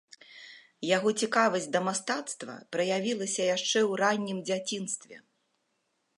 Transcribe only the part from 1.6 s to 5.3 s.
да мастацтва праявілася яшчэ ў раннім дзяцінстве.